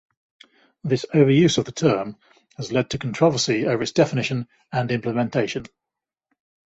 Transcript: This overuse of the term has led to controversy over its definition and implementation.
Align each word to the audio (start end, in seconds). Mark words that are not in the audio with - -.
This 0.83 1.05
overuse 1.13 1.59
of 1.59 1.65
the 1.65 1.71
term 1.71 2.17
has 2.57 2.71
led 2.71 2.89
to 2.89 2.97
controversy 2.97 3.67
over 3.67 3.83
its 3.83 3.91
definition 3.91 4.47
and 4.71 4.91
implementation. 4.91 5.67